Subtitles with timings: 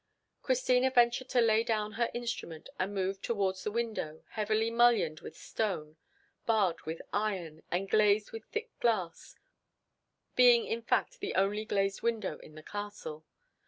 [0.41, 5.37] Christina ventured to lay down her instrument and move towards the window, heavily mullioned with
[5.37, 5.95] stone,
[6.47, 9.35] barred with iron, and glazed with thick glass;
[10.35, 13.25] being in fact the only glazed window in the castle.